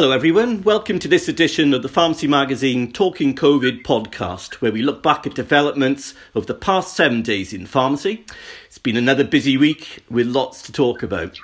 [0.00, 0.62] Hello, everyone.
[0.62, 5.26] Welcome to this edition of the Pharmacy Magazine Talking COVID podcast, where we look back
[5.26, 8.24] at developments of the past seven days in pharmacy.
[8.66, 11.36] It's been another busy week with lots to talk about.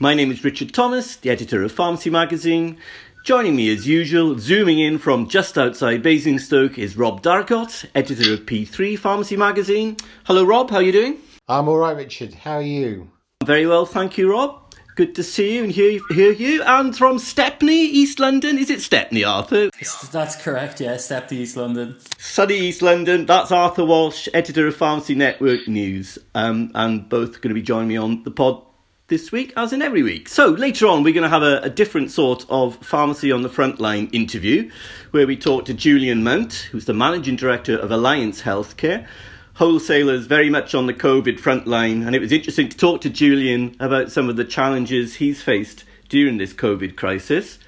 [0.00, 2.78] My name is Richard Thomas, the editor of Pharmacy Magazine.
[3.24, 8.40] Joining me as usual, zooming in from just outside Basingstoke, is Rob Darracott, editor of
[8.40, 9.96] P3 Pharmacy Magazine.
[10.24, 10.70] Hello, Rob.
[10.70, 11.18] How are you doing?
[11.46, 12.34] I'm all right, Richard.
[12.34, 13.08] How are you?
[13.44, 14.69] Very well, thank you, Rob.
[14.96, 16.62] Good to see you and hear, hear you.
[16.62, 18.58] And from Stepney, East London.
[18.58, 19.70] Is it Stepney, Arthur?
[20.10, 21.96] That's correct, yeah, Stepney, East London.
[22.18, 23.24] Sunny East London.
[23.26, 26.18] That's Arthur Walsh, editor of Pharmacy Network News.
[26.34, 28.62] Um, and both going to be joining me on the pod
[29.10, 30.28] this week, as in every week.
[30.28, 33.48] So later on, we're going to have a, a, different sort of pharmacy on the
[33.48, 34.70] frontline interview,
[35.10, 39.06] where we talk to Julian Mount, who's the managing director of Alliance Healthcare,
[39.54, 42.02] wholesalers very much on the COVID front line.
[42.02, 45.84] And it was interesting to talk to Julian about some of the challenges he's faced
[46.08, 47.58] during this COVID crisis.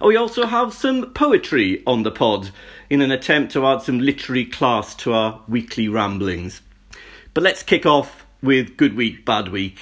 [0.00, 2.50] We also have some poetry on the pod
[2.90, 6.60] in an attempt to add some literary class to our weekly ramblings.
[7.34, 9.78] But let's kick off with Good Week, Bad Week.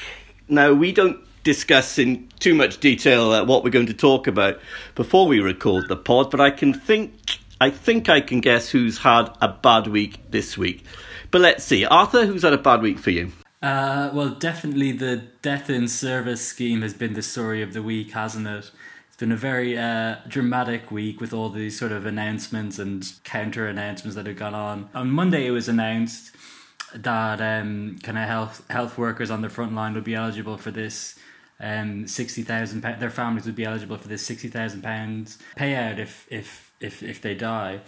[0.48, 4.60] Now, we don't discuss in too much detail uh, what we're going to talk about
[4.94, 7.14] before we record the pod, but I can think
[7.60, 10.84] I think I can guess who's had a bad week this week.
[11.30, 11.84] But let's see.
[11.84, 13.32] Arthur, who's had a bad week for you?
[13.62, 18.12] Uh, well, definitely the death in service scheme has been the story of the week,
[18.12, 18.70] hasn't it?
[19.08, 23.66] It's been a very uh, dramatic week with all these sort of announcements and counter
[23.68, 24.88] announcements that have gone on.
[24.94, 26.34] On Monday, it was announced
[26.94, 30.70] that um, kind of health health workers on the front line would be eligible for
[30.70, 31.16] this
[31.60, 32.80] um, sixty thousand.
[32.80, 37.20] Their families would be eligible for this sixty thousand pounds payout if if if if
[37.20, 37.80] they die.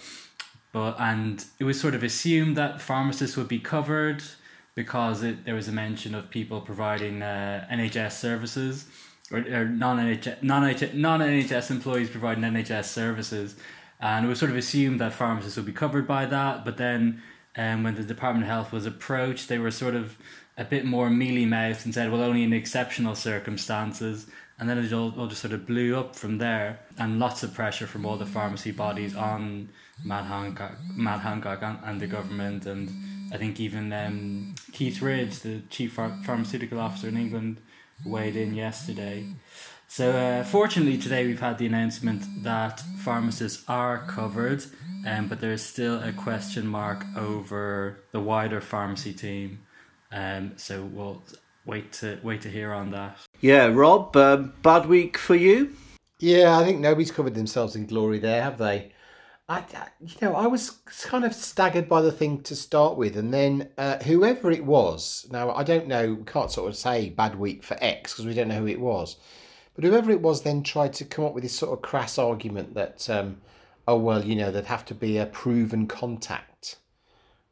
[0.73, 4.23] But and it was sort of assumed that pharmacists would be covered
[4.75, 8.87] because it, there was a mention of people providing uh, NHS services
[9.31, 13.57] or, or non NHS non NHS employees providing NHS services,
[14.01, 16.65] and it was sort of assumed that pharmacists would be covered by that.
[16.65, 17.23] But then,
[17.57, 20.17] um, when the Department of Health was approached, they were sort of
[20.59, 24.27] a bit more mealy mouthed and said, "Well, only in exceptional circumstances."
[24.59, 27.53] And then it all, all just sort of blew up from there, and lots of
[27.53, 29.71] pressure from all the pharmacy bodies on
[30.05, 32.91] Matt Hancock, Matt Hancock and, and the government, and
[33.33, 37.59] I think even um, Keith Ridge, the chief pharmaceutical officer in England,
[38.05, 39.27] weighed in yesterday.
[39.89, 44.65] So, uh, fortunately, today we've had the announcement that pharmacists are covered,
[45.07, 49.61] um, but there is still a question mark over the wider pharmacy team.
[50.11, 51.23] Um, so we'll
[51.65, 53.19] wait to wait to hear on that.
[53.41, 55.75] Yeah, Rob, uh, bad week for you.
[56.19, 58.92] Yeah, I think nobody's covered themselves in glory there, have they?
[59.53, 59.65] I,
[60.01, 60.71] you know, I was
[61.03, 65.27] kind of staggered by the thing to start with, and then uh, whoever it was.
[65.31, 66.15] Now, I don't know.
[66.15, 68.81] We can't sort of say bad week for X because we don't know who it
[68.81, 69.17] was.
[69.75, 72.75] But whoever it was then tried to come up with this sort of crass argument
[72.75, 73.43] that, um,
[73.87, 76.77] oh well, you know, there'd have to be a proven contact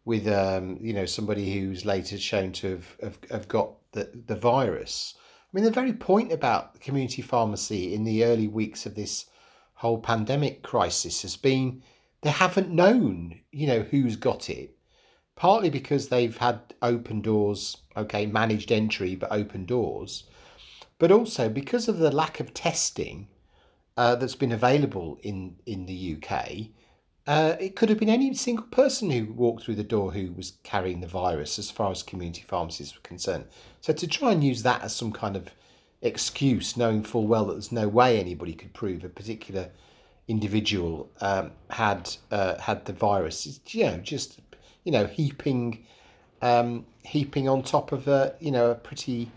[0.06, 4.37] with, um, you know, somebody who's later shown to have, have, have got the, the
[4.37, 5.15] virus.
[5.19, 9.27] I mean, the very point about community pharmacy in the early weeks of this
[9.80, 11.82] whole pandemic crisis has been
[12.20, 14.76] they haven't known, you know, who's got it.
[15.36, 20.24] Partly because they've had open doors, okay, managed entry, but open doors,
[20.98, 23.28] but also because of the lack of testing
[23.96, 26.66] uh, that's been available in in the UK.
[27.26, 30.58] Uh, it could have been any single person who walked through the door who was
[30.62, 33.47] carrying the virus, as far as community pharmacies were concerned.
[33.80, 35.48] So to try and use that as some kind of
[36.03, 39.69] excuse, knowing full well that there's no way anybody could prove a particular
[40.28, 43.47] individual um, had uh, had the virus.
[43.47, 44.41] It's, you know, just
[44.84, 45.84] you know, heaping
[46.43, 49.31] um, heaping on top of a you know a pretty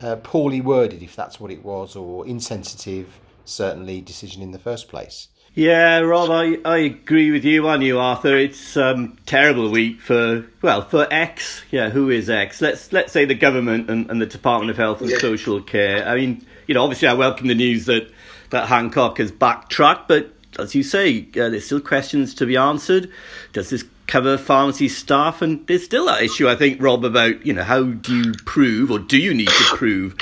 [0.00, 4.88] uh, poorly worded, if that's what it was, or insensitive, certainly decision in the first
[4.88, 5.28] place.
[5.54, 8.36] Yeah, Rob, I, I agree with you on you, Arthur.
[8.36, 11.62] It's um, terrible week for well for X.
[11.72, 12.60] Yeah, who is X?
[12.60, 15.18] Let's let's say the government and, and the Department of Health and yeah.
[15.18, 16.06] Social Care.
[16.06, 18.08] I mean, you know, obviously, I welcome the news that
[18.50, 23.10] that Hancock has backtracked, but as you say, uh, there's still questions to be answered.
[23.52, 25.40] Does this cover pharmacy staff?
[25.40, 28.90] And there's still that issue, I think, Rob, about you know how do you prove
[28.90, 30.16] or do you need to prove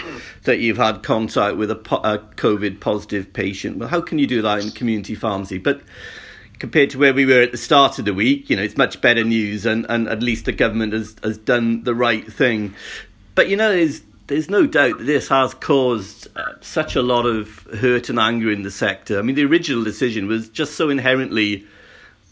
[0.44, 3.78] that you've had contact with a, po- a COVID positive patient?
[3.78, 5.58] Well, how can you do that in community pharmacy?
[5.58, 5.80] But
[6.58, 9.00] compared to where we were at the start of the week, you know, it's much
[9.00, 12.74] better news, and, and at least the government has has done the right thing.
[13.34, 17.24] But you know, there's there's no doubt that this has caused uh, such a lot
[17.24, 19.18] of hurt and anger in the sector.
[19.18, 21.66] I mean, the original decision was just so inherently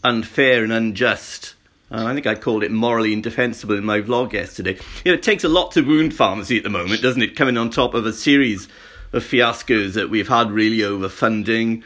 [0.03, 1.55] unfair and unjust.
[1.91, 4.77] Uh, I think I called it morally indefensible in my vlog yesterday.
[5.03, 7.35] You know, it takes a lot to wound pharmacy at the moment, doesn't it?
[7.35, 8.67] Coming on top of a series
[9.11, 11.83] of fiascos that we've had really over funding,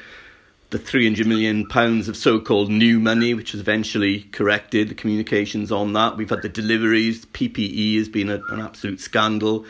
[0.72, 4.90] the 300 million pounds of so-called new money, which was eventually corrected.
[4.90, 6.18] The communications on that.
[6.18, 7.26] We've had the deliveries.
[7.28, 9.66] PPE has been a, an absolute scandal.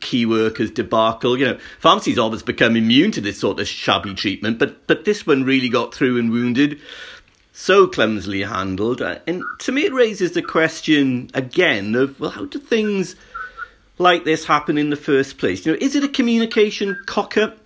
[0.00, 1.38] Key workers debacle.
[1.38, 5.26] You know, pharmacy's always become immune to this sort of shabby treatment, but but this
[5.26, 6.80] one really got through and wounded.
[7.56, 12.46] So clumsily handled, uh, and to me, it raises the question again of well, how
[12.46, 13.14] do things
[13.98, 15.64] like this happen in the first place?
[15.64, 17.58] You know, is it a communication cock up?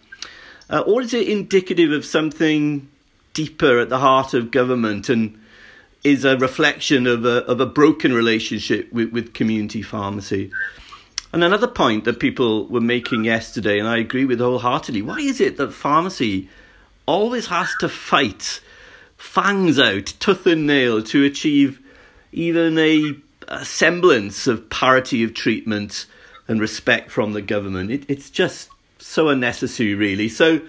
[0.71, 2.89] Uh, or is it indicative of something
[3.33, 5.39] deeper at the heart of government and
[6.05, 10.51] is a reflection of a, of a broken relationship with, with community pharmacy?
[11.33, 15.41] And another point that people were making yesterday, and I agree with wholeheartedly, why is
[15.41, 16.49] it that pharmacy
[17.07, 18.61] always has to fight
[19.17, 21.81] fangs out, tooth and nail, to achieve
[22.33, 23.15] even a,
[23.49, 26.07] a semblance of parity of treatment
[26.47, 27.91] and respect from the government?
[27.91, 30.31] It, it's just so unnecessary, really.
[30.31, 30.63] So,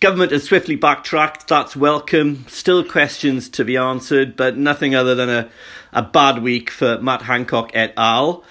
[0.00, 1.48] government has swiftly backtracked.
[1.48, 2.44] That's welcome.
[2.48, 5.48] Still questions to be answered, but nothing other than a,
[5.92, 8.44] a bad week for Matt Hancock et al.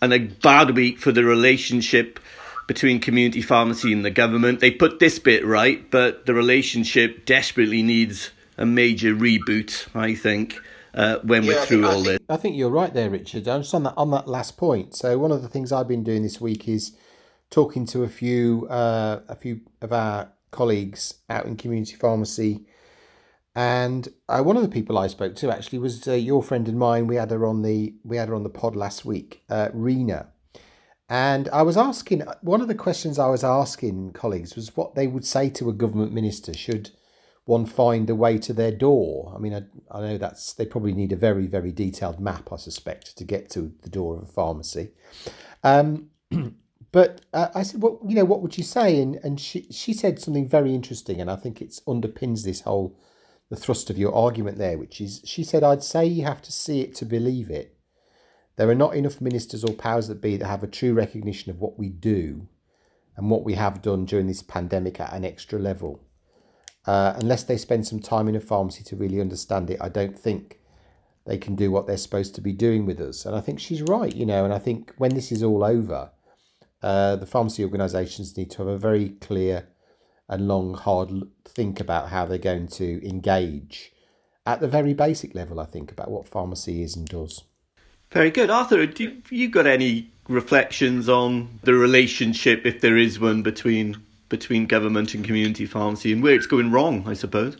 [0.00, 2.20] And a bad week for the relationship
[2.66, 4.60] between community pharmacy and the government.
[4.60, 10.58] They put this bit right, but the relationship desperately needs a major reboot, I think.
[10.94, 13.46] Uh, when yeah, we're through all this, I think you're right there, Richard.
[13.48, 14.96] I'm just on that on that last point.
[14.96, 16.96] So one of the things I've been doing this week is
[17.50, 22.64] talking to a few uh, a few of our colleagues out in community pharmacy.
[23.56, 26.78] And uh, one of the people I spoke to actually was uh, your friend and
[26.78, 27.06] mine.
[27.06, 30.28] We had her on the we had her on the pod last week, uh, Rena.
[31.08, 35.06] And I was asking one of the questions I was asking colleagues was what they
[35.06, 36.90] would say to a government minister should
[37.46, 39.32] one find a way to their door.
[39.34, 42.56] I mean, I, I know that's they probably need a very very detailed map, I
[42.56, 44.90] suspect, to get to the door of a pharmacy.
[45.64, 46.10] Um,
[46.92, 49.02] But uh, I said, well, you know, what would you say?
[49.02, 52.98] And and she she said something very interesting, and I think it underpins this whole
[53.48, 56.52] the thrust of your argument there, which is she said, I'd say you have to
[56.52, 57.76] see it to believe it.
[58.56, 61.60] There are not enough ministers or powers that be that have a true recognition of
[61.60, 62.48] what we do
[63.16, 66.00] and what we have done during this pandemic at an extra level.
[66.86, 70.18] Uh, unless they spend some time in a pharmacy to really understand it, I don't
[70.18, 70.60] think
[71.26, 73.26] they can do what they're supposed to be doing with us.
[73.26, 76.10] And I think she's right, you know, and I think when this is all over,
[76.82, 79.68] uh, the pharmacy organisations need to have a very clear
[80.28, 81.10] and long, hard
[81.44, 83.92] think about how they're going to engage
[84.46, 87.42] at the very basic level, I think, about what pharmacy is and does.
[88.10, 88.50] Very good.
[88.50, 94.66] Arthur, do you got any reflections on the relationship, if there is one, between between
[94.66, 97.56] government and community pharmacy and where it's going wrong, I suppose?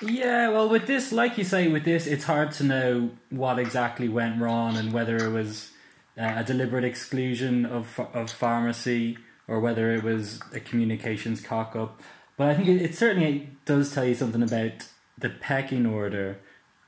[0.00, 4.08] Yeah, well, with this, like you say, with this, it's hard to know what exactly
[4.08, 5.72] went wrong and whether it was
[6.18, 12.00] uh, a deliberate exclusion of of pharmacy or whether it was a communications cock up.
[12.36, 14.88] But I think it, it certainly does tell you something about
[15.18, 16.38] the pecking order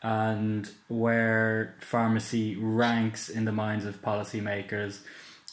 [0.03, 5.01] and where pharmacy ranks in the minds of policymakers,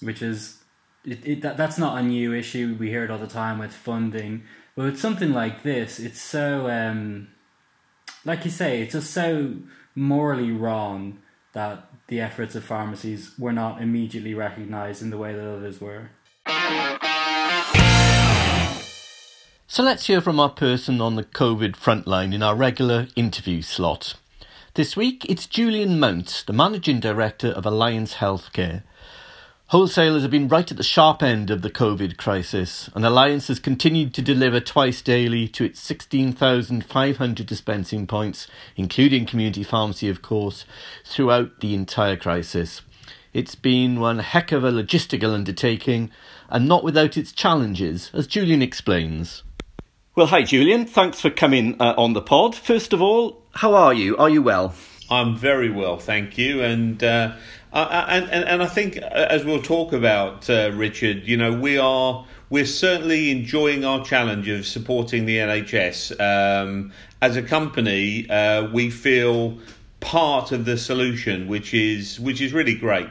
[0.02, 0.60] which is
[1.04, 2.75] it, it that, that's not a new issue.
[2.80, 4.44] We hear it all the time with funding,
[4.75, 7.30] but with something like this, it's so um,
[8.25, 9.56] like you say, it's just so
[9.96, 11.19] morally wrong
[11.54, 16.10] that the efforts of pharmacies were not immediately recognised in the way that others were.
[19.68, 24.16] So let's hear from our person on the COVID frontline in our regular interview slot.
[24.75, 28.84] This week it's Julian Mount, the Managing Director of Alliance Healthcare,
[29.70, 33.60] Wholesalers have been right at the sharp end of the COVID crisis, and Alliance has
[33.60, 40.66] continued to deliver twice daily to its 16,500 dispensing points, including community pharmacy, of course,
[41.04, 42.84] throughout the entire crisis.
[43.34, 46.12] It's been one heck of a logistical undertaking,
[46.50, 49.44] and not without its challenges, as Julian explains.
[50.16, 50.86] Well, hi, Julian.
[50.86, 52.56] Thanks for coming uh, on the pod.
[52.56, 54.16] First of all, how are you?
[54.18, 54.74] Are you well?
[55.10, 56.64] I'm very well, thank you.
[56.64, 57.36] And uh,
[57.74, 61.78] and, and, and I think, uh, as we'll talk about, uh, Richard, you know, we
[61.78, 66.20] are we're certainly enjoying our challenge of supporting the NHS.
[66.20, 69.58] Um, as a company, uh, we feel
[70.00, 73.10] part of the solution, which is which is really great.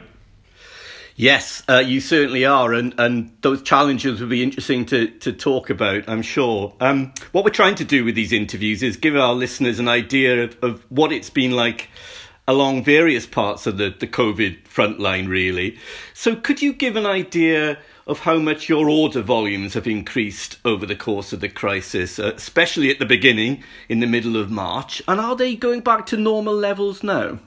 [1.17, 5.69] Yes, uh, you certainly are, and, and those challenges will be interesting to, to talk
[5.69, 6.73] about, I'm sure.
[6.81, 10.43] Um, what we're trying to do with these interviews is give our listeners an idea
[10.43, 11.89] of, of what it's been like
[12.49, 15.77] along various parts of the, the COVID frontline, really.
[16.13, 20.85] So, could you give an idea of how much your order volumes have increased over
[20.85, 25.01] the course of the crisis, uh, especially at the beginning, in the middle of March?
[25.07, 27.39] And are they going back to normal levels now?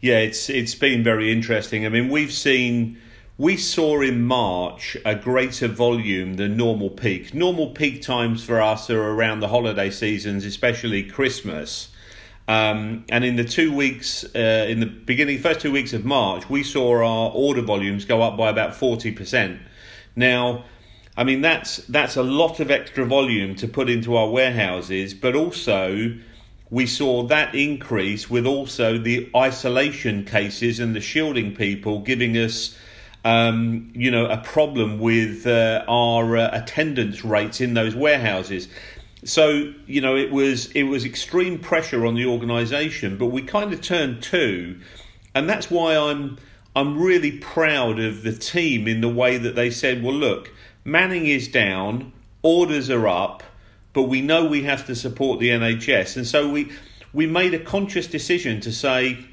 [0.00, 1.86] Yeah, it's it's been very interesting.
[1.86, 2.98] I mean, we've seen
[3.36, 7.34] we saw in March a greater volume than normal peak.
[7.34, 11.88] Normal peak times for us are around the holiday seasons, especially Christmas.
[12.46, 16.48] Um, and in the two weeks, uh, in the beginning, first two weeks of March,
[16.48, 19.60] we saw our order volumes go up by about forty percent.
[20.14, 20.64] Now,
[21.16, 25.34] I mean that's that's a lot of extra volume to put into our warehouses, but
[25.34, 26.16] also
[26.70, 32.76] we saw that increase with also the isolation cases and the shielding people giving us
[33.24, 38.68] um, you know, a problem with uh, our uh, attendance rates in those warehouses.
[39.24, 43.72] So you know, it was it was extreme pressure on the organisation, but we kind
[43.72, 44.78] of turned to,
[45.34, 46.36] and that's why I'm
[46.76, 50.52] I'm really proud of the team in the way that they said, well, look,
[50.84, 52.12] Manning is down,
[52.42, 53.42] orders are up,
[53.94, 56.70] but we know we have to support the NHS, and so we
[57.14, 59.24] we made a conscious decision to say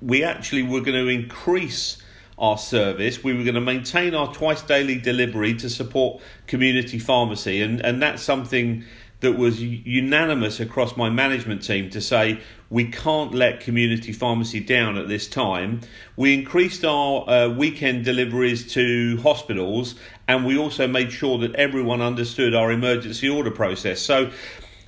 [0.00, 2.00] we actually were going to increase
[2.38, 3.24] our service.
[3.24, 8.02] We were going to maintain our twice daily delivery to support community pharmacy, and, and
[8.02, 8.84] that's something
[9.20, 12.38] that was unanimous across my management team to say
[12.68, 15.80] we can't let community pharmacy down at this time.
[16.16, 19.94] We increased our uh, weekend deliveries to hospitals,
[20.28, 24.00] and we also made sure that everyone understood our emergency order process.
[24.00, 24.30] So.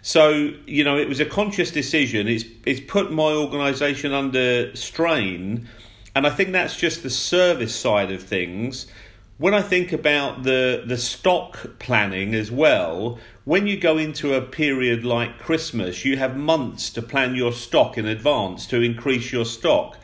[0.01, 2.29] So you know, it was a conscious decision.
[2.29, 5.69] It's it's put my organisation under strain,
[6.15, 8.87] and I think that's just the service side of things.
[9.39, 14.43] When I think about the the stock planning as well, when you go into a
[14.43, 19.45] period like Christmas, you have months to plan your stock in advance to increase your
[19.45, 19.97] stock.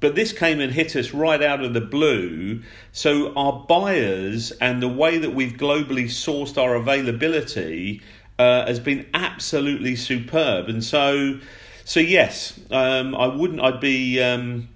[0.00, 2.62] But this came and hit us right out of the blue.
[2.92, 8.00] So our buyers and the way that we've globally sourced our availability
[8.38, 10.68] uh, has been absolutely superb.
[10.68, 11.40] And so,
[11.84, 13.60] so yes, um, I wouldn't.
[13.60, 14.22] I'd be.
[14.22, 14.68] Um,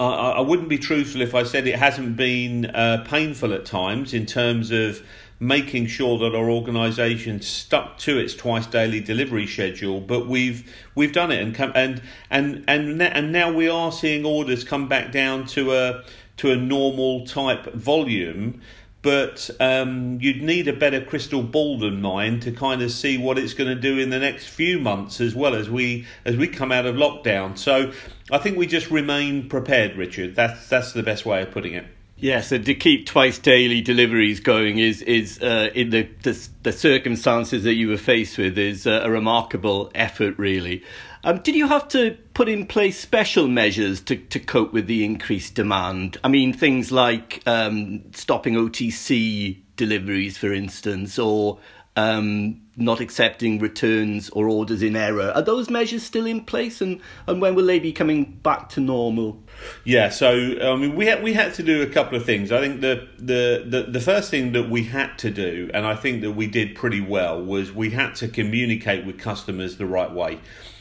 [0.00, 4.14] I, I wouldn't be truthful if I said it hasn't been uh, painful at times
[4.14, 5.02] in terms of
[5.40, 10.00] making sure that our organisation stuck to its twice daily delivery schedule.
[10.00, 14.24] But we've we've done it and come and and and and now we are seeing
[14.24, 16.04] orders come back down to a
[16.38, 18.60] to a normal type volume
[19.08, 23.38] but um, you'd need a better crystal ball than mine to kind of see what
[23.38, 26.46] it's going to do in the next few months as well as we as we
[26.46, 27.56] come out of lockdown.
[27.56, 27.90] So
[28.30, 30.36] I think we just remain prepared, Richard.
[30.36, 31.86] That's that's the best way of putting it.
[32.18, 36.72] Yes, and to keep twice daily deliveries going is is uh, in the, the, the
[36.72, 40.84] circumstances that you were faced with is uh, a remarkable effort, really.
[41.24, 45.04] Um, did you have to put in place special measures to, to cope with the
[45.04, 46.16] increased demand?
[46.22, 51.58] I mean, things like um, stopping OTC deliveries, for instance, or
[51.96, 55.32] um, not accepting returns or orders in error.
[55.34, 58.80] Are those measures still in place, and, and when will they be coming back to
[58.80, 59.42] normal?
[59.82, 60.30] Yeah, so
[60.62, 62.52] I mean, we had we had to do a couple of things.
[62.52, 65.96] I think the, the the the first thing that we had to do, and I
[65.96, 70.12] think that we did pretty well, was we had to communicate with customers the right
[70.12, 70.38] way.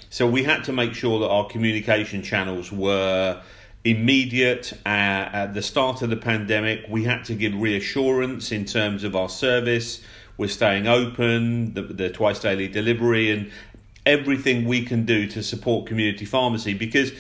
[0.10, 3.42] So we had to make sure that our communication channels were
[3.84, 6.86] immediate uh, at the start of the pandemic.
[6.90, 10.02] We had to give reassurance in terms of our service.
[10.38, 13.52] We're staying open, the, the twice daily delivery, and
[14.06, 17.12] everything we can do to support community pharmacy because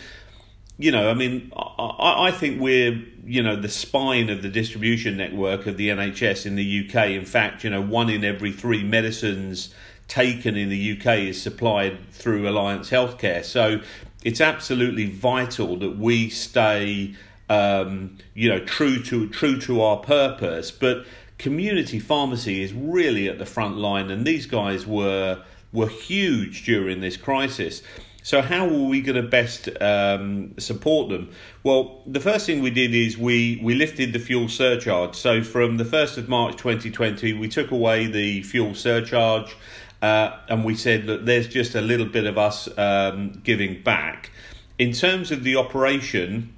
[0.79, 5.17] you know, I mean, I, I, think we're, you know, the spine of the distribution
[5.17, 7.07] network of the NHS in the UK.
[7.07, 9.73] In fact, you know, one in every three medicines
[10.07, 13.43] taken in the UK is supplied through Alliance Healthcare.
[13.43, 13.81] So
[14.23, 17.15] it's absolutely vital that we stay,
[17.49, 20.71] um, you know, true to true to our purpose.
[20.71, 21.05] But
[21.37, 27.01] community pharmacy is really at the front line, and these guys were were huge during
[27.01, 27.81] this crisis.
[28.27, 31.29] So how were we going to best um, support them?
[31.63, 35.15] Well, the first thing we did is we, we lifted the fuel surcharge.
[35.15, 39.55] So from the 1st of March 2020, we took away the fuel surcharge
[40.07, 44.31] uh, and we said that there's just a little bit of us um, giving back.
[44.79, 46.53] In terms of the operation,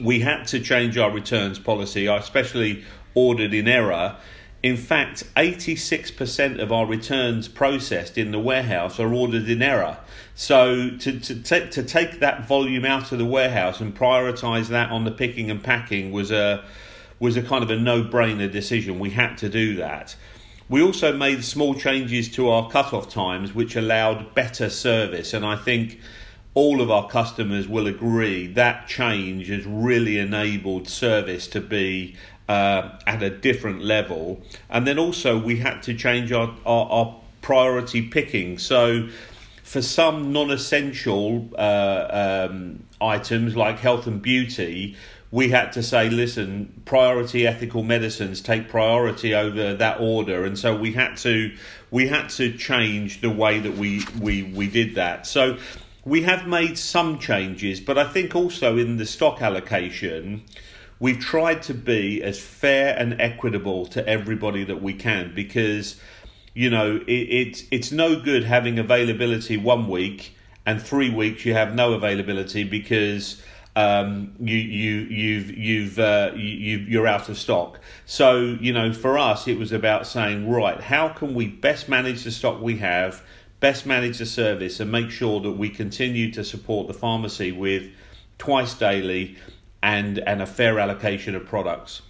[0.00, 2.06] we had to change our returns policy.
[2.06, 4.16] I especially ordered in error.
[4.62, 9.98] In fact, 86% of our returns processed in the warehouse are ordered in error.
[10.34, 15.04] So to, to, to take that volume out of the warehouse and prioritise that on
[15.04, 16.64] the picking and packing was a
[17.18, 18.98] was a kind of a no-brainer decision.
[18.98, 20.14] We had to do that.
[20.68, 25.32] We also made small changes to our cut-off times, which allowed better service.
[25.32, 26.00] And I think
[26.54, 32.16] all of our customers will agree that change has really enabled service to be
[32.48, 34.42] uh, at a different level.
[34.68, 38.58] And then also, we had to change our, our, our priority picking.
[38.58, 39.08] So,
[39.62, 44.96] for some non essential uh, um, items like health and beauty,
[45.30, 50.76] we had to say, listen, priority ethical medicines take priority over that order, and so
[50.76, 51.54] we had to
[51.90, 55.26] we had to change the way that we we we did that.
[55.26, 55.58] So
[56.04, 60.44] we have made some changes, but I think also in the stock allocation.
[60.98, 66.00] We've tried to be as fair and equitable to everybody that we can because,
[66.54, 71.52] you know, it, it it's no good having availability one week and three weeks you
[71.52, 73.42] have no availability because
[73.76, 77.78] um, you you you've you've uh, you you're out of stock.
[78.06, 82.24] So you know, for us, it was about saying, right, how can we best manage
[82.24, 83.22] the stock we have,
[83.60, 87.90] best manage the service, and make sure that we continue to support the pharmacy with
[88.38, 89.36] twice daily
[89.82, 92.00] and and a fair allocation of products.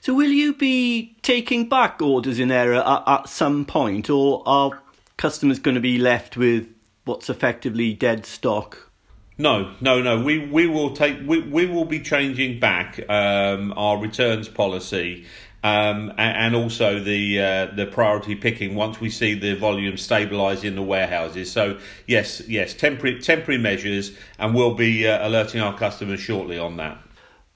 [0.00, 4.80] So, will you be taking back orders in error at, at some point, or are
[5.16, 6.68] customers going to be left with
[7.04, 8.91] what's effectively dead stock?
[9.38, 10.22] No, no, no.
[10.22, 15.24] We we will take we, we will be changing back um, our returns policy
[15.64, 20.74] um, and, also the uh, the priority picking once we see the volume stabilise in
[20.74, 21.52] the warehouses.
[21.52, 26.76] So yes, yes, temporary temporary measures, and we'll be uh, alerting our customers shortly on
[26.78, 26.98] that.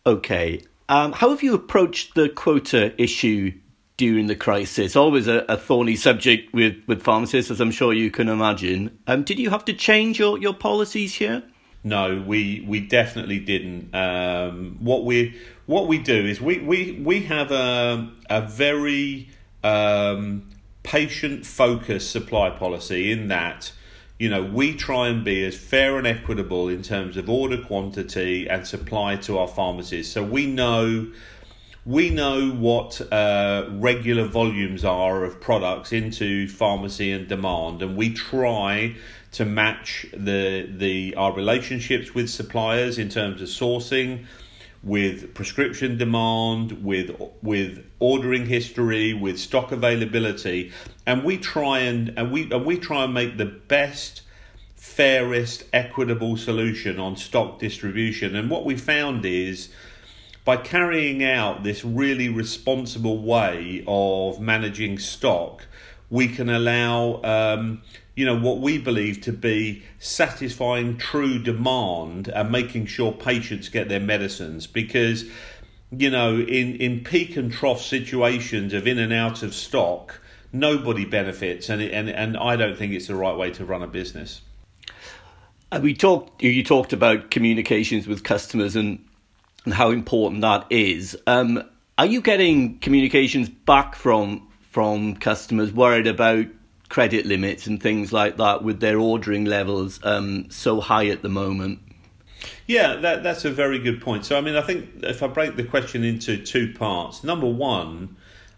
[0.07, 0.63] Okay.
[0.89, 3.53] Um, how have you approached the quota issue
[3.97, 4.95] during the crisis?
[4.95, 8.97] Always a, a, thorny subject with, with pharmacists, as I'm sure you can imagine.
[9.09, 11.43] Um, did you have to change your, your policies here?
[11.87, 13.95] No, we we definitely didn't.
[13.95, 19.29] Um, what we what we do is we we we have a a very
[19.63, 20.51] um,
[20.83, 23.71] patient focused supply policy in that
[24.19, 28.49] you know we try and be as fair and equitable in terms of order quantity
[28.49, 30.11] and supply to our pharmacies.
[30.11, 31.07] So we know
[31.85, 38.13] we know what uh, regular volumes are of products into pharmacy and demand, and we
[38.13, 38.97] try
[39.33, 44.25] to match the the our relationships with suppliers in terms of sourcing
[44.83, 47.11] with prescription demand with
[47.43, 50.73] with ordering history with stock availability.
[51.05, 54.23] And we try and, and we and we try and make the best
[54.77, 58.37] fairest equitable solution on stock distribution.
[58.37, 59.69] And what we found is
[60.45, 65.67] by carrying out this really responsible way of managing stock
[66.11, 67.83] we can allow um,
[68.17, 73.89] you know what we believe to be satisfying true demand and making sure patients get
[73.89, 74.67] their medicines.
[74.67, 75.25] Because
[75.97, 80.21] you know in in peak and trough situations of in and out of stock
[80.53, 81.69] nobody benefits.
[81.69, 84.41] And and and I don't think it's the right way to run a business.
[85.71, 89.05] Uh, we talked you talked about communications with customers and
[89.65, 91.17] and how important that is.
[91.27, 91.63] Um,
[91.99, 96.47] are you getting communications back from from customers worried about
[96.97, 101.29] credit limits and things like that with their ordering levels um, so high at the
[101.29, 101.79] moment?
[102.67, 104.25] Yeah, that, that's a very good point.
[104.25, 108.17] So, I mean, I think if I break the question into two parts, number one,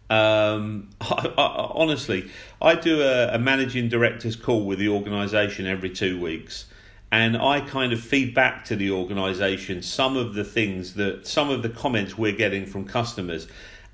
[0.08, 2.30] um, I, I, honestly,
[2.62, 6.66] I do a, a managing director's call with the organisation every two weeks
[7.10, 11.50] and I kind of feed back to the organisation some of the things that some
[11.50, 13.48] of the comments we're getting from customers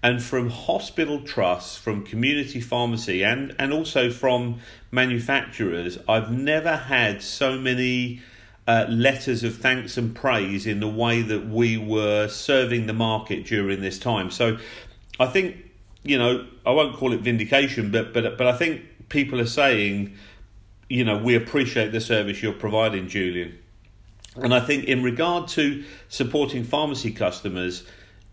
[0.05, 7.23] and from hospital trusts, from community pharmacy, and, and also from manufacturers, I've never had
[7.23, 8.21] so many
[8.69, 13.47] uh, letters of thanks and praise in the way that we were serving the market
[13.47, 14.31] during this time.
[14.31, 14.59] So
[15.19, 15.57] I think,
[16.03, 20.19] you know, I won't call it vindication, but but but I think people are saying,
[20.91, 23.59] you know, we appreciate the service you're providing, Julian.
[24.37, 27.85] And I think in regard to supporting pharmacy customers,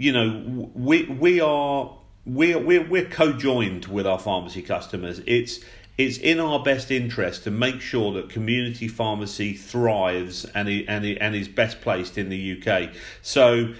[0.01, 5.21] you know, we we are we're we're, we're co-joined with our pharmacy customers.
[5.27, 5.59] It's
[5.95, 11.35] it's in our best interest to make sure that community pharmacy thrives and and and
[11.35, 12.89] is best placed in the UK.
[13.21, 13.75] So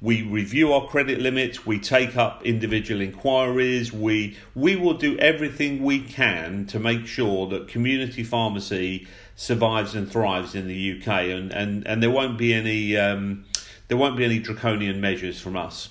[0.00, 5.82] we review our credit limits, we take up individual inquiries, we we will do everything
[5.82, 11.52] we can to make sure that community pharmacy survives and thrives in the UK and
[11.52, 13.44] and, and there won't be any um,
[13.88, 15.88] there won't be any draconian measures from us.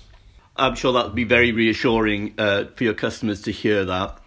[0.56, 4.18] I'm sure that would be very reassuring uh, for your customers to hear that.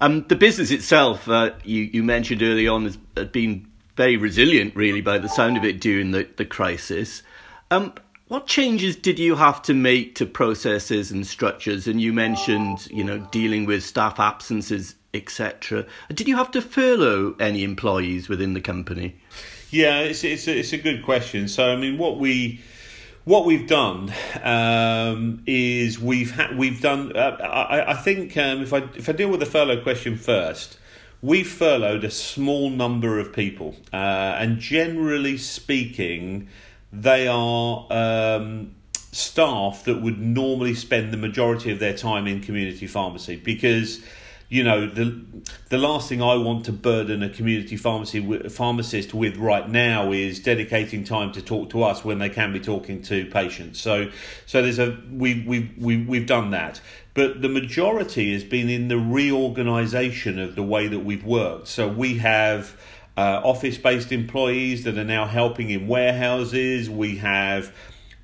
[0.00, 2.96] Um, the business itself, uh, you, you, mentioned early on, has
[3.26, 7.22] been very resilient, really, by the sound of it during the, the crisis.
[7.70, 7.94] Um,
[8.28, 11.86] what changes did you have to make to processes and structures?
[11.86, 15.86] And you mentioned, you know, dealing with staff absences, etc.
[16.12, 19.16] Did you have to furlough any employees within the company?
[19.70, 21.48] Yeah, it's it's a, it's a good question.
[21.48, 22.60] So, I mean, what we
[23.24, 27.16] what we've done um, is we've ha- we've done.
[27.16, 30.78] Uh, I, I, think um, if I if I deal with the furlough question first,
[31.22, 36.48] we've furloughed a small number of people, uh, and generally speaking,
[36.92, 38.74] they are um,
[39.12, 44.04] staff that would normally spend the majority of their time in community pharmacy because
[44.54, 45.20] you know the
[45.68, 50.38] the last thing I want to burden a community pharmacy pharmacist with right now is
[50.38, 53.80] dedicating time to talk to us when they can be talking to patients.
[53.80, 54.12] So
[54.46, 56.80] so there's a we we we we've done that,
[57.14, 61.68] but the majority has been in the reorganisation of the way that we've worked.
[61.68, 62.76] So we have.
[63.16, 66.90] Uh, office based employees that are now helping in warehouses.
[66.90, 67.72] We have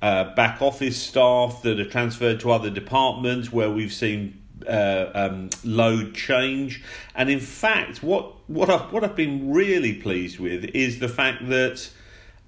[0.01, 5.49] uh, back office staff that are transferred to other departments where we've seen uh, um,
[5.63, 6.83] load change.
[7.15, 11.47] And in fact, what what I've what I've been really pleased with is the fact
[11.49, 11.89] that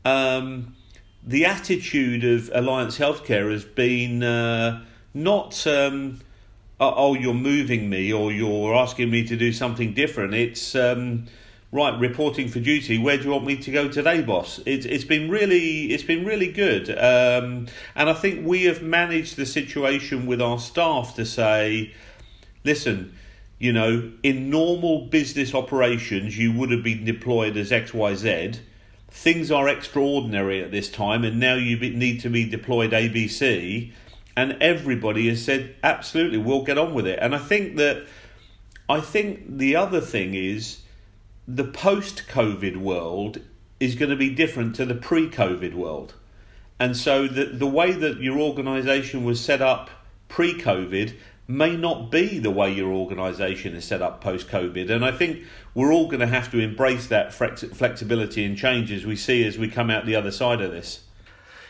[0.06, 0.76] um,
[1.26, 5.65] the attitude of Alliance Healthcare has been uh, not.
[5.67, 6.19] Um,
[6.80, 10.34] oh, you're moving me, or you're asking me to do something different.
[10.34, 11.28] It's um,
[11.73, 14.59] right reporting for duty where do you want me to go today boss?
[14.65, 16.88] It's, it's been really it's been really good.
[16.91, 21.91] Um, and i think we have managed the situation with our staff to say
[22.63, 23.17] listen
[23.57, 28.59] you know in normal business operations you would have been deployed as xyz
[29.09, 33.91] things are extraordinary at this time and now you need to be deployed abc
[34.38, 37.17] and everybody has said absolutely we'll get on with it.
[37.19, 38.05] And i think that
[38.88, 40.82] i think the other thing is
[41.47, 43.39] the post COVID world
[43.79, 46.13] is going to be different to the pre COVID world.
[46.79, 49.89] And so the, the way that your organisation was set up
[50.27, 51.15] pre COVID
[51.47, 54.89] may not be the way your organisation is set up post COVID.
[54.89, 59.06] And I think we're all going to have to embrace that flexibility and change as
[59.06, 61.01] we see as we come out the other side of this.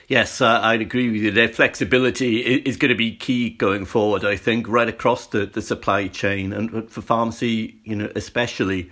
[0.08, 1.32] Yes, uh, I'd agree with you.
[1.32, 4.26] Their flexibility is going to be key going forward.
[4.26, 8.92] I think right across the, the supply chain and for pharmacy, you know, especially.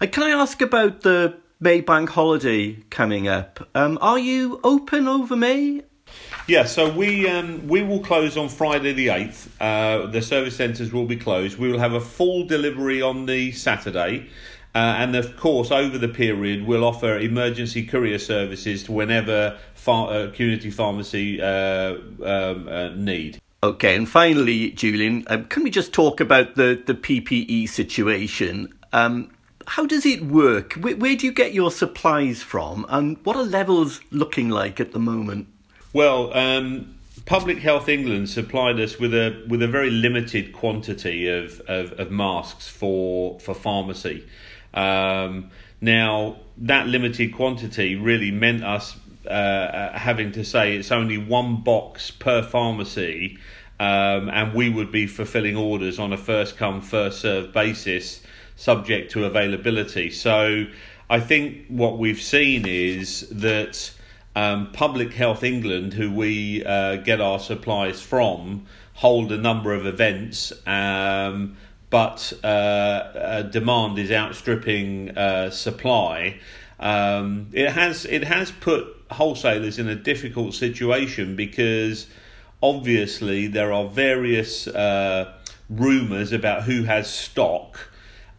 [0.00, 3.68] Uh, can I ask about the May bank holiday coming up?
[3.74, 5.82] Um, are you open over May?
[6.46, 9.60] Yeah, so we um, we will close on Friday the eighth.
[9.60, 11.58] Uh, the service centres will be closed.
[11.58, 14.28] We will have a full delivery on the Saturday,
[14.72, 20.12] uh, and of course over the period we'll offer emergency courier services to whenever far-
[20.12, 23.40] uh, community pharmacy uh, um, uh, need.
[23.64, 28.72] Okay, and finally, Julian, um, can we just talk about the the PPE situation?
[28.92, 29.32] Um,
[29.68, 30.72] how does it work?
[30.74, 34.92] Where, where, do you get your supplies from, and what are levels looking like at
[34.92, 35.46] the moment?
[35.92, 36.94] Well, um,
[37.26, 42.10] Public Health England supplied us with a with a very limited quantity of, of, of
[42.10, 44.26] masks for for pharmacy.
[44.72, 45.50] Um,
[45.80, 51.62] now, that limited quantity really meant us uh, uh having to say it's only one
[51.62, 53.38] box per pharmacy,
[53.78, 58.22] um, and we would be fulfilling orders on a first come first served basis
[58.58, 60.10] subject to availability.
[60.10, 60.66] So
[61.08, 63.90] I think what we've seen is that
[64.34, 69.86] um, Public Health England, who we uh, get our supplies from, hold a number of
[69.86, 70.52] events.
[70.66, 71.56] Um,
[71.88, 76.40] but uh, uh, demand is outstripping uh, supply.
[76.80, 82.08] Um, it has it has put wholesalers in a difficult situation because
[82.62, 85.32] obviously there are various uh,
[85.70, 87.87] rumours about who has stock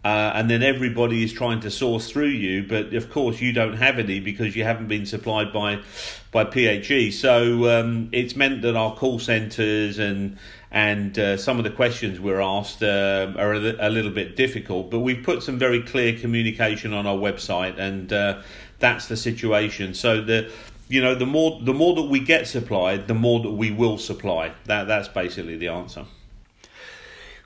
[0.03, 3.75] uh, and then everybody is trying to source through you, but of course you don't
[3.75, 5.81] have any because you haven't been supplied by
[6.31, 7.11] by PHE.
[7.11, 10.37] So um, it's meant that our call centres and
[10.71, 14.91] and uh, some of the questions we're asked uh, are a, a, little bit difficult.
[14.91, 18.41] But we've put some very clear communication on our website, and uh,
[18.77, 19.93] that's the situation.
[19.93, 20.49] So the
[20.87, 23.97] you know the more the more that we get supplied, the more that we will
[23.97, 24.53] supply.
[24.65, 26.05] That that's basically the answer.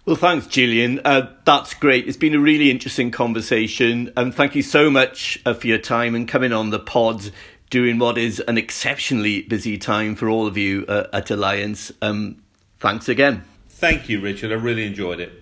[0.05, 0.99] Well, thanks, Julian.
[1.05, 2.09] Uh, that's great.
[2.09, 4.11] It's been a really interesting conversation.
[4.17, 7.31] And thank you so much uh, for your time and coming on the pod
[7.69, 11.89] during what is an exceptionally busy time for all of you uh, at Alliance.
[12.01, 12.43] Um,
[12.79, 13.45] thanks again.
[13.69, 14.51] Thank you, Richard.
[14.51, 15.41] I really enjoyed it.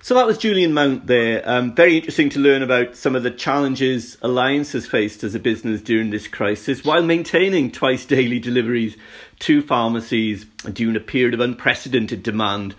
[0.00, 1.42] So that was Julian Mount there.
[1.46, 5.38] Um, very interesting to learn about some of the challenges Alliance has faced as a
[5.38, 8.96] business during this crisis while maintaining twice daily deliveries
[9.40, 12.74] to pharmacies during a period of unprecedented demand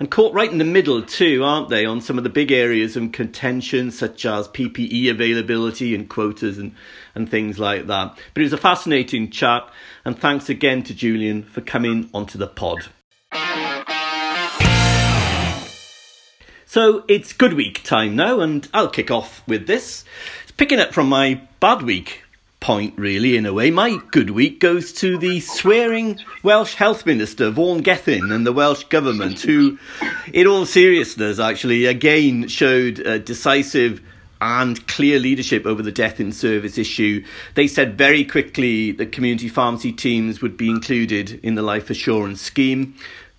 [0.00, 2.96] and caught right in the middle too, aren't they, on some of the big areas
[2.96, 6.74] of contention such as PPE availability and quotas and,
[7.14, 8.18] and things like that.
[8.32, 9.68] But it was a fascinating chat,
[10.04, 12.86] and thanks again to Julian for coming onto the pod.
[16.64, 20.06] So it's good week time now, and I'll kick off with this.
[20.44, 22.22] It's picking up from my bad week
[22.60, 23.70] point, really, in a way.
[23.70, 28.84] My good week goes to the swearing Welsh Health Minister, Vaughan Gething, and the Welsh
[28.84, 29.78] Government, who,
[30.32, 34.02] in all seriousness, actually, again showed a decisive
[34.42, 37.24] and clear leadership over the death in service issue.
[37.54, 42.40] They said very quickly that community pharmacy teams would be included in the life assurance
[42.40, 42.94] scheme.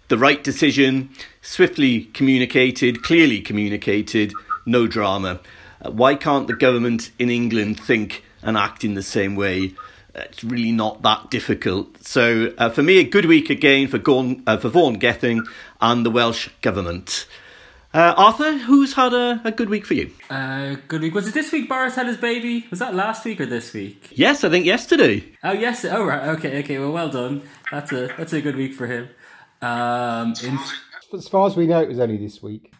[0.09, 1.09] The right decision,
[1.41, 4.33] swiftly communicated, clearly communicated,
[4.65, 5.39] no drama.
[5.81, 9.73] Uh, why can't the government in England think and act in the same way?
[10.15, 12.03] it's really not that difficult.
[12.03, 15.43] So uh, for me, a good week again for, Gorn, uh, for Vaughan Gething
[15.79, 17.27] and the Welsh Government.
[17.93, 20.11] Uh, Arthur, who's had a, a, good week for you?
[20.29, 21.13] Uh, good week.
[21.13, 22.65] Was it this week Boris had his baby?
[22.69, 24.07] Was that last week or this week?
[24.11, 25.25] Yes, I think yesterday.
[25.43, 25.83] Oh, yes.
[25.83, 26.29] Oh, right.
[26.37, 26.79] Okay, okay.
[26.79, 27.41] Well, well done.
[27.69, 29.09] That's a that's a good week for him.
[29.61, 30.57] Um, in,
[31.13, 32.73] as far as we know, it was only this week.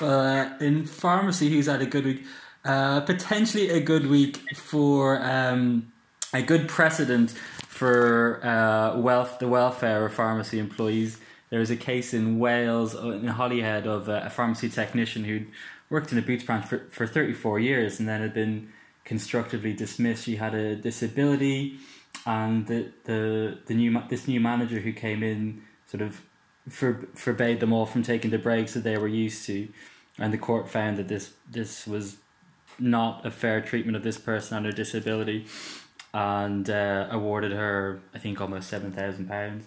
[0.00, 2.24] Uh, in pharmacy, he's had a good week?
[2.64, 5.92] Uh, potentially a good week for um,
[6.32, 7.30] a good precedent
[7.68, 11.18] for uh, wealth, the welfare of pharmacy employees.
[11.50, 15.46] There was a case in Wales, uh, in Holyhead, of a pharmacy technician who'd
[15.90, 18.72] worked in a Boots branch for, for 34 years and then had been
[19.04, 20.24] constructively dismissed.
[20.24, 21.76] She had a disability,
[22.24, 26.22] and the, the, the new this new manager who came in sort of
[26.68, 29.68] for, forbade them all from taking the breaks that they were used to,
[30.18, 32.16] and the court found that this this was
[32.78, 35.46] not a fair treatment of this person under disability
[36.12, 39.66] and uh, awarded her, I think, almost seven thousand pounds,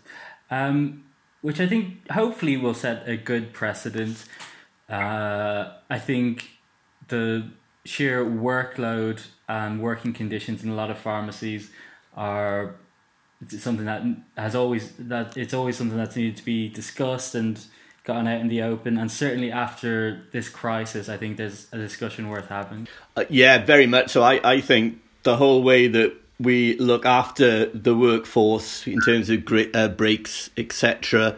[0.49, 1.03] um,
[1.41, 4.25] which I think hopefully will set a good precedent.
[4.89, 6.51] Uh, I think
[7.07, 7.49] the
[7.85, 11.71] sheer workload and working conditions in a lot of pharmacies
[12.15, 12.75] are
[13.47, 14.03] something that
[14.37, 17.65] has always that it's always something that's needed to be discussed and
[18.07, 22.29] gotten out in the open and certainly after this crisis i think there's a discussion
[22.29, 26.77] worth having uh, yeah very much so i i think the whole way that we
[26.77, 29.43] look after the workforce in terms of
[29.73, 31.35] uh, breaks, etc.,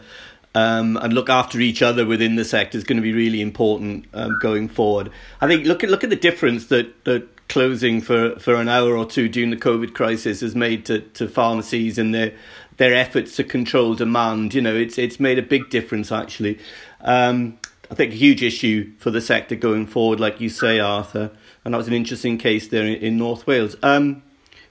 [0.56, 4.06] um, and look after each other within the sector is going to be really important
[4.14, 5.12] um, going forward.
[5.40, 8.98] I think look at look at the difference that, that closing for, for an hour
[8.98, 12.34] or two during the COVID crisis has made to, to pharmacies and their
[12.80, 14.56] their efforts to control demand.
[14.56, 16.58] You know, it's it's made a big difference actually.
[17.02, 17.60] Um,
[17.92, 21.32] I think a huge issue for the sector going forward, like you say, Arthur,
[21.64, 23.76] and that was an interesting case there in, in North Wales.
[23.84, 24.24] Um,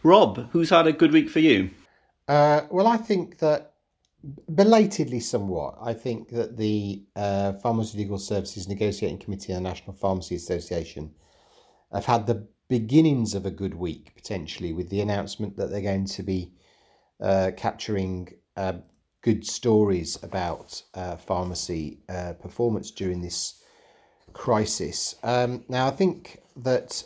[0.02, 1.70] Rob, who's had a good week for you?
[2.26, 3.74] Uh, well, I think that
[4.48, 10.36] belatedly somewhat, I think that the uh, Pharmaceutical Services Negotiating Committee and the National Pharmacy
[10.36, 11.12] Association
[11.92, 16.04] have had the beginnings of a good week, potentially, with the announcement that they're going
[16.04, 16.52] to be
[17.20, 18.74] uh, capturing uh,
[19.22, 23.62] good stories about uh, pharmacy uh, performance during this
[24.32, 25.16] crisis.
[25.22, 27.02] Um, now, I think that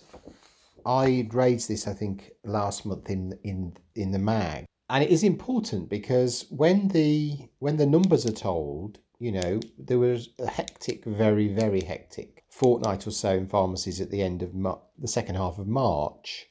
[0.85, 5.23] I raised this, I think, last month in in in the mag, and it is
[5.23, 11.05] important because when the when the numbers are told, you know, there was a hectic,
[11.05, 15.37] very very hectic fortnight or so in pharmacies at the end of Mar- the second
[15.37, 16.47] half of March,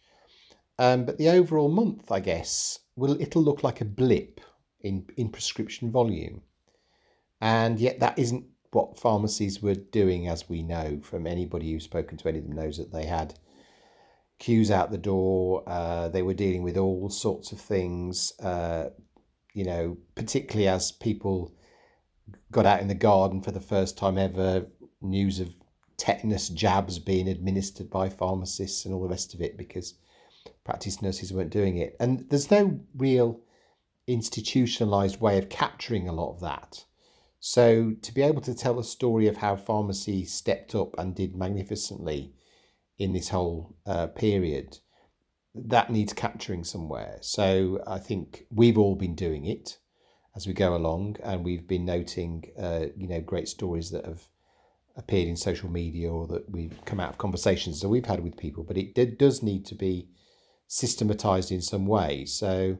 [0.82, 4.42] um, but the overall month, I guess, will it'll look like a blip
[4.82, 6.42] in in prescription volume,
[7.40, 12.18] and yet that isn't what pharmacies were doing, as we know from anybody who's spoken
[12.18, 13.36] to any of them knows that they had
[14.40, 15.64] queues out the door.
[15.68, 18.90] Uh, they were dealing with all sorts of things, uh,
[19.54, 21.54] you know, particularly as people
[22.52, 24.66] got out in the garden for the first time ever,
[25.00, 25.54] news of
[25.98, 29.94] tetanus jabs being administered by pharmacists and all the rest of it because
[30.64, 31.96] practice nurses weren't doing it.
[32.00, 33.42] And there's no real
[34.08, 36.86] institutionalized way of capturing a lot of that.
[37.40, 41.36] So to be able to tell a story of how pharmacy stepped up and did
[41.36, 42.34] magnificently
[42.98, 44.78] in this whole uh, period,
[45.56, 47.18] that needs capturing somewhere.
[47.22, 49.80] So I think we've all been doing it
[50.36, 54.22] as we go along, and we've been noting, uh, you know, great stories that have
[54.96, 58.38] appeared in social media or that we've come out of conversations that we've had with
[58.38, 58.64] people.
[58.64, 60.08] But it, it does need to be
[60.72, 62.24] systematized in some way.
[62.26, 62.78] So,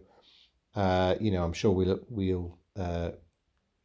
[0.76, 3.10] uh, you know, I'm sure we'll we'll uh,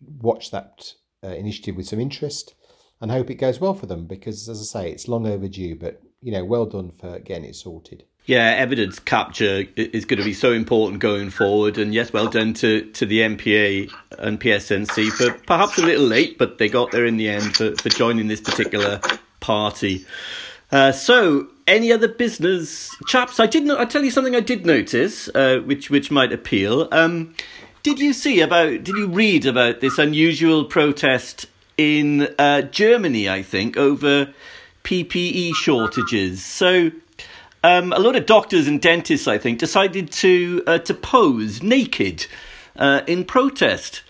[0.01, 0.93] watch that
[1.25, 2.55] uh, initiative with some interest
[3.01, 5.75] and hope it goes well for them because, as I say, it's long overdue.
[5.75, 8.05] But you know, well done for getting it sorted.
[8.27, 11.77] Yeah, evidence capture is going to be so important going forward.
[11.77, 16.37] And yes, well done to, to the NPA and PSNC for perhaps a little late,
[16.37, 19.01] but they got there in the end for, for joining this particular
[19.39, 20.05] party.
[20.73, 23.41] Uh, so, any other business, chaps?
[23.41, 23.71] I did.
[23.71, 26.89] I tell you something I did notice, uh, which which might appeal.
[26.93, 27.35] Um,
[27.83, 28.85] did you see about?
[28.85, 33.29] Did you read about this unusual protest in uh, Germany?
[33.29, 34.33] I think over
[34.85, 36.45] PPE shortages.
[36.45, 36.93] So
[37.65, 42.27] um, a lot of doctors and dentists, I think, decided to uh, to pose naked
[42.77, 44.03] uh, in protest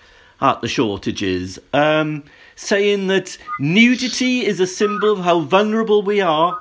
[0.43, 6.61] at the shortages, um, saying that nudity is a symbol of how vulnerable we are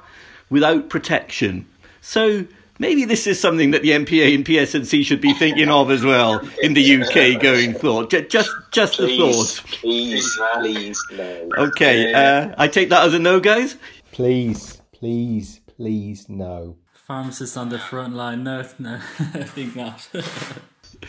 [0.50, 1.66] without protection.
[2.02, 2.46] So
[2.80, 6.42] maybe this is something that the NPA and PSNC should be thinking of as well
[6.62, 8.10] in the UK going forward.
[8.30, 9.66] Just, just the thought.
[9.68, 11.50] Please, please, no.
[11.58, 13.76] Okay, uh, I take that as a no, guys.
[14.12, 16.78] Please, please, please, no.
[17.08, 18.44] Pharmacists on the front line.
[18.44, 20.02] No, no, I think not.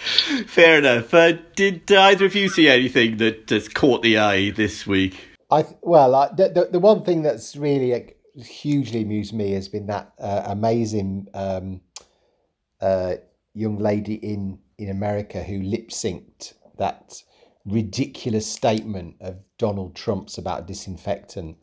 [0.46, 1.14] Fair enough.
[1.14, 5.28] Uh, did either of you see anything that has caught the eye this week?
[5.50, 7.92] I well, I, the, the the one thing that's really
[8.44, 11.80] hugely amused me has been that uh, amazing um,
[12.80, 13.14] uh,
[13.54, 17.22] young lady in in America who lip synced that
[17.64, 21.56] ridiculous statement of Donald Trump's about disinfectant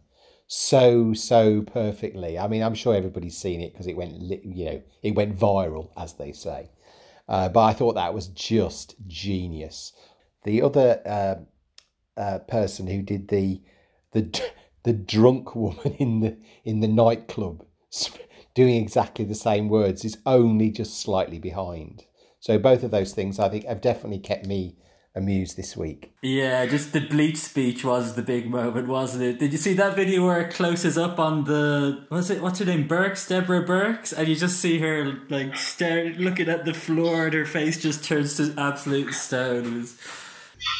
[0.47, 2.37] so so perfectly.
[2.37, 5.91] I mean, I'm sure everybody's seen it because it went you know it went viral
[5.97, 6.69] as they say.
[7.27, 9.93] Uh, but I thought that was just genius.
[10.43, 13.61] The other uh, uh, person who did the
[14.11, 14.51] the
[14.83, 17.65] the drunk woman in the in the nightclub
[18.55, 22.05] doing exactly the same words is only just slightly behind.
[22.39, 24.75] So both of those things I think have definitely kept me
[25.15, 26.11] amused this week.
[26.21, 29.39] Yeah, just the bleach speech was the big moment, wasn't it?
[29.39, 32.41] Did you see that video where it closes up on the what's it?
[32.41, 32.87] What's her name?
[32.87, 37.33] Birx, Deborah Birx, and you just see her like staring, looking at the floor, and
[37.33, 39.65] her face just turns to absolute stone.
[39.65, 39.97] It was,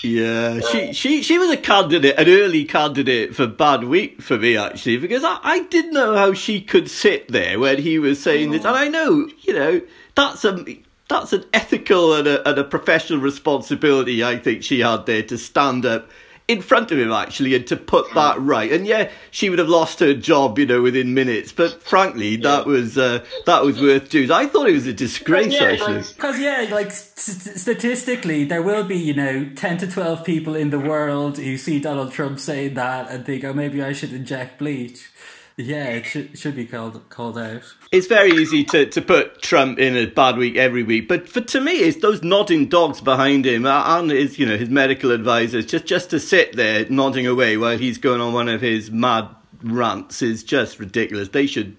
[0.04, 4.58] Yeah, she, she she was a candidate, an early candidate for bad week for me
[4.58, 8.52] actually, because I, I didn't know how she could sit there when he was saying
[8.52, 8.80] this, and mm.
[8.80, 9.82] I know you know
[10.16, 10.66] that's a
[11.08, 15.38] that's an ethical and a, and a professional responsibility I think she had there to
[15.38, 16.10] stand up
[16.48, 18.72] in front of him actually and to put that right.
[18.72, 21.52] And yeah, she would have lost her job, you know, within minutes.
[21.52, 24.32] But frankly, that was uh, that was worth doing.
[24.32, 26.02] I thought it was a disgrace Yeah, actually.
[26.02, 30.70] Because yeah, like st- statistically, there will be you know ten to twelve people in
[30.70, 34.60] the world who see Donald Trump saying that and think, oh, maybe I should inject
[34.60, 35.10] bleach.
[35.58, 37.62] Yeah, it should should be called called out.
[37.92, 41.42] it's very easy to, to put Trump in a bad week every week, but for
[41.42, 45.12] to me, it's those nodding dogs behind him uh, and his you know his medical
[45.12, 48.90] advisors just just to sit there nodding away while he's going on one of his
[48.90, 49.28] mad
[49.64, 51.30] rants is just ridiculous.
[51.30, 51.76] They should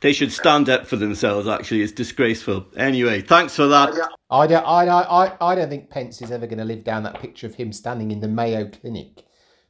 [0.00, 1.48] they should stand up for themselves.
[1.48, 2.66] Actually, it's disgraceful.
[2.76, 3.90] Anyway, thanks for that.
[4.30, 7.02] I don't, I, I, I- I don't think Pence is ever going to live down
[7.02, 9.24] that picture of him standing in the Mayo Clinic,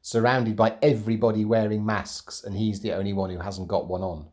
[0.09, 4.27] surrounded by everybody wearing masks, and he's the only one who hasn't got one on.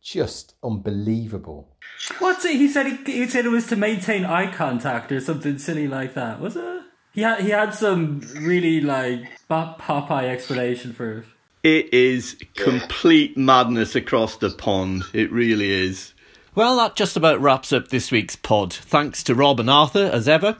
[0.00, 1.76] Just unbelievable.
[2.20, 2.56] What's it?
[2.56, 6.14] He said he, he said it was to maintain eye contact or something silly like
[6.14, 6.40] that.
[6.40, 6.82] Was it?
[7.12, 11.24] He had he had some really like Pop- Popeye explanation for it.
[11.62, 15.04] It is complete madness across the pond.
[15.12, 16.13] It really is.
[16.56, 18.72] Well, that just about wraps up this week's pod.
[18.72, 20.56] Thanks to Rob and Arthur, as ever.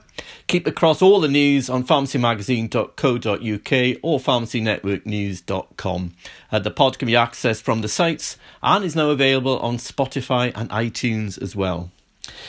[0.48, 6.12] Keep across all the news on pharmacymagazine.co.uk or pharmacynetworknews.com.
[6.50, 10.50] Uh, the pod can be accessed from the sites and is now available on Spotify
[10.56, 11.92] and iTunes as well.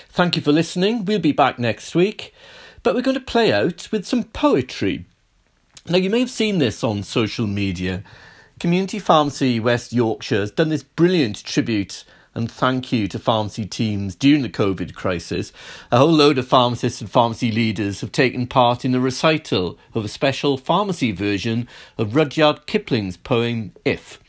[0.09, 1.05] Thank you for listening.
[1.05, 2.33] We'll be back next week,
[2.81, 5.05] but we're going to play out with some poetry.
[5.87, 8.03] Now, you may have seen this on social media.
[8.59, 14.13] Community Pharmacy West Yorkshire has done this brilliant tribute and thank you to pharmacy teams
[14.13, 15.53] during the COVID crisis.
[15.91, 20.05] A whole load of pharmacists and pharmacy leaders have taken part in the recital of
[20.05, 21.67] a special pharmacy version
[21.97, 24.19] of Rudyard Kipling's poem If.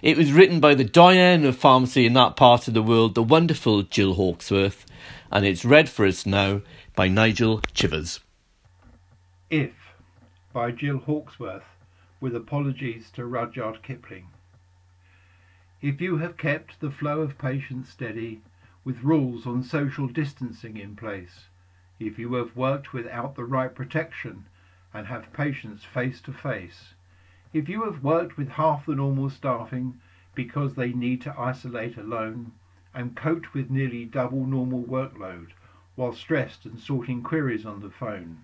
[0.00, 3.22] It was written by the doyen of pharmacy in that part of the world, the
[3.22, 4.86] wonderful Jill Hawksworth,
[5.30, 6.62] and it's read for us now
[6.94, 8.20] by Nigel Chivers.
[9.50, 9.72] If
[10.52, 11.64] by Jill Hawksworth,
[12.20, 14.28] with apologies to Rudyard Kipling.
[15.80, 18.42] If you have kept the flow of patients steady,
[18.82, 21.50] with rules on social distancing in place,
[22.00, 24.46] if you have worked without the right protection
[24.92, 26.94] and have patients face to face,
[27.52, 30.00] if you have worked with half the normal staffing
[30.34, 32.50] because they need to isolate alone
[32.92, 35.52] and cope with nearly double normal workload
[35.94, 38.38] while stressed and sorting queries on the phone,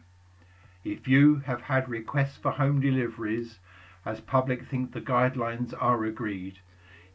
[0.84, 3.58] if you have had requests for home deliveries
[4.04, 6.60] as public think the guidelines are agreed,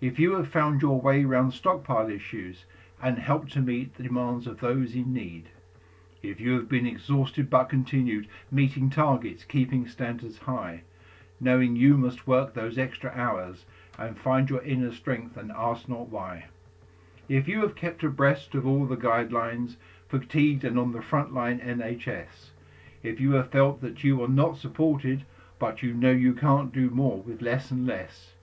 [0.01, 2.63] if you have found your way round stockpile issues
[3.01, 5.49] and helped to meet the demands of those in need,
[6.23, 10.81] if you have been exhausted but continued meeting targets, keeping standards high,
[11.39, 13.65] knowing you must work those extra hours
[13.97, 16.45] and find your inner strength and ask not why.
[17.27, 19.75] If you have kept abreast of all the guidelines,
[20.07, 22.51] fatigued and on the front line NHS,
[23.03, 25.25] if you have felt that you are not supported
[25.59, 28.33] but you know you can't do more with less and less,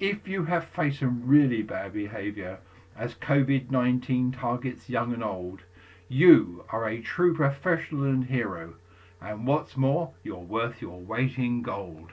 [0.00, 2.58] if you have faced some really bad behaviour
[2.96, 5.60] as COVID 19 targets young and old,
[6.08, 8.74] you are a true professional and hero,
[9.20, 12.12] and what's more, you're worth your weight in gold.